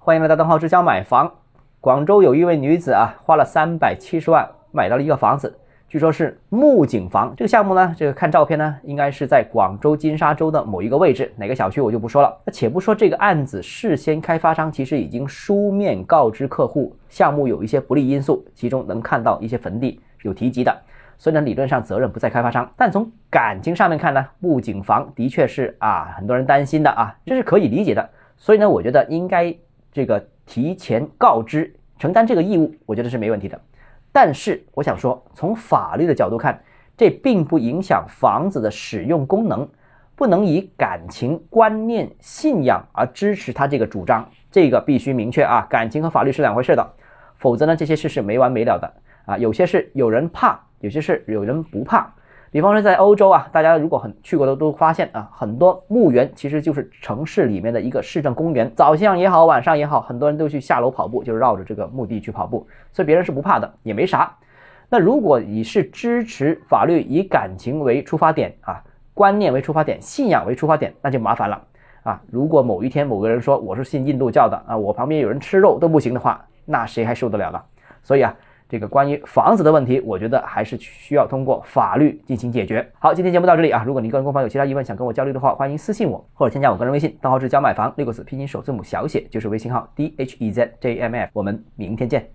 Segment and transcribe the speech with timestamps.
[0.00, 1.30] 欢迎来到邓浩之家买房。
[1.80, 7.34] 广州有一位女子啊，花了三百七十万买到了一个房子，据说是木景房。
[7.36, 12.34] 这个项目呢，这个看照片呢，应该是在广州金沙洲的某一个位置，哪个小区我就不说了。
[12.46, 20.74] 那且不说这个案子，事先开发商其实已经书面告知客户，项目有一些不利因素，其中能看到一些坟地有提及的。
[21.18, 28.08] 虽然理论上责任不在开发商，但从感情上面看呢，木景房的确是啊，很多人担心的啊，这是可以理解的。
[28.36, 29.52] 所以呢，我觉得应该
[29.98, 33.60] 这个提前告知，承担这个义务，我觉得是没问题的。
[34.12, 36.62] 但是我想说，从法律的角度看，
[36.96, 39.68] 这并不影响房子的使用功能，
[40.14, 46.94] 不能以感情、观念、信仰而支持他这个主张，这个必须明确啊，感情和法律是两回事的，
[47.34, 48.94] 否则呢，这些事是没完没了的
[49.26, 49.36] 啊。
[49.36, 50.60] 有些事有人怕。
[50.80, 52.14] 有些事有人不怕，
[52.50, 64.34] 比方说在欧洲啊，大家如果很去过的都发现啊，很多墓园其实就是城市里面的一个市政公园，早上也好，晚上也好，很多人都去下楼跑步，就绕着这个墓地去跑步，所以别人是不怕的，也没啥。
[64.88, 71.62] 那如果你是支持法律以感情为出发点啊，观念为出发点，信仰为出发点，那就麻烦了
[72.02, 72.18] 啊。
[72.30, 77.60] 如果某一天某个人说我是信印度教的啊，我旁边有人吃肉都不行的话，那谁还受得了呢？
[78.02, 78.34] 所以啊。
[78.68, 82.86] 这个关于房子的问题，我觉得还是需要通过法律进行解决。
[82.98, 83.82] 好，今天节目到这里啊。
[83.86, 91.30] 如果您个人购房有其他疑问想跟我交流的话，欢迎私信我或者添加我个人微信，账号是教买房六个字拼音首字母小写就是微信号 d h e z j m f。
[91.32, 92.28] 我们明天见。